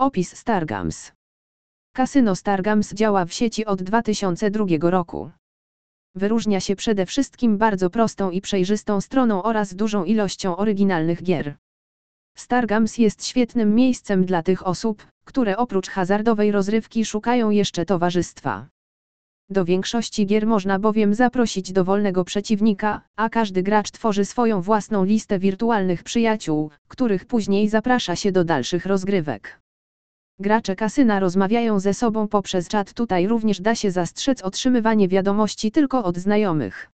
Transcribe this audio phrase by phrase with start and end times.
[0.00, 1.12] Opis Stargams.
[1.94, 5.30] Kasyno Stargams działa w sieci od 2002 roku.
[6.14, 11.56] Wyróżnia się przede wszystkim bardzo prostą i przejrzystą stroną oraz dużą ilością oryginalnych gier.
[12.36, 18.68] Stargams jest świetnym miejscem dla tych osób, które oprócz hazardowej rozrywki szukają jeszcze towarzystwa.
[19.50, 25.38] Do większości gier można bowiem zaprosić dowolnego przeciwnika, a każdy gracz tworzy swoją własną listę
[25.38, 29.60] wirtualnych przyjaciół, których później zaprasza się do dalszych rozgrywek.
[30.40, 32.92] Gracze kasyna rozmawiają ze sobą poprzez czat.
[32.92, 36.90] Tutaj również da się zastrzec otrzymywanie wiadomości tylko od znajomych.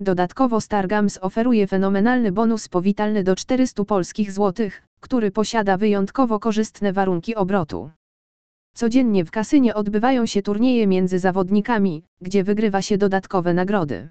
[0.00, 7.34] Dodatkowo Stargams oferuje fenomenalny bonus powitalny do 400 polskich złotych, który posiada wyjątkowo korzystne warunki
[7.34, 7.90] obrotu.
[8.74, 14.08] Codziennie w kasynie odbywają się turnieje między zawodnikami, gdzie wygrywa się dodatkowe nagrody.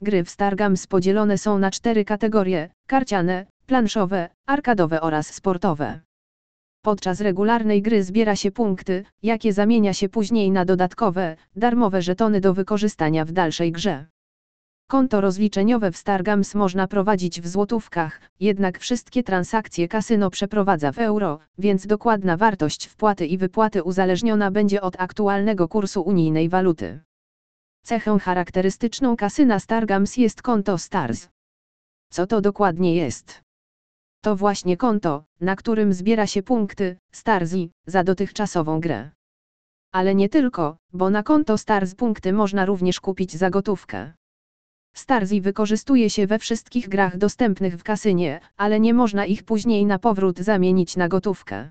[0.00, 6.00] Gry w Stargams podzielone są na cztery kategorie: karciane, planszowe, arkadowe oraz sportowe.
[6.84, 12.54] Podczas regularnej gry zbiera się punkty, jakie zamienia się później na dodatkowe, darmowe żetony do
[12.54, 14.06] wykorzystania w dalszej grze.
[14.88, 21.38] Konto rozliczeniowe w Stargams można prowadzić w złotówkach, jednak wszystkie transakcje kasyno przeprowadza w euro,
[21.58, 27.00] więc dokładna wartość wpłaty i wypłaty uzależniona będzie od aktualnego kursu unijnej waluty.
[27.84, 31.28] Cechą charakterystyczną kasyna Stargams jest konto Stars.
[32.10, 33.43] Co to dokładnie jest?
[34.24, 39.10] To właśnie konto, na którym zbiera się punkty, Starzi, za dotychczasową grę.
[39.92, 44.12] Ale nie tylko, bo na konto Stars punkty można również kupić za gotówkę.
[44.94, 49.98] Starzi wykorzystuje się we wszystkich grach dostępnych w kasynie, ale nie można ich później na
[49.98, 51.70] powrót zamienić na gotówkę.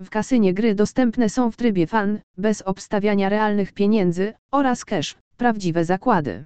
[0.00, 5.84] W kasynie gry dostępne są w trybie fan, bez obstawiania realnych pieniędzy, oraz cash, prawdziwe
[5.84, 6.44] zakłady.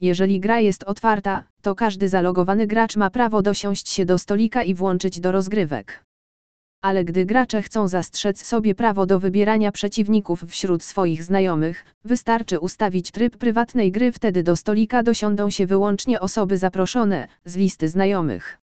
[0.00, 4.74] Jeżeli gra jest otwarta, to każdy zalogowany gracz ma prawo dosiąść się do stolika i
[4.74, 6.04] włączyć do rozgrywek.
[6.82, 13.10] Ale gdy gracze chcą zastrzec sobie prawo do wybierania przeciwników wśród swoich znajomych, wystarczy ustawić
[13.10, 18.61] tryb prywatnej gry, wtedy do stolika dosiądą się wyłącznie osoby zaproszone z listy znajomych.